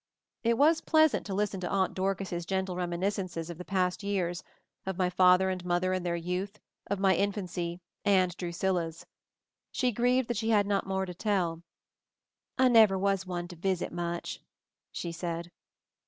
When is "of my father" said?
4.83-5.51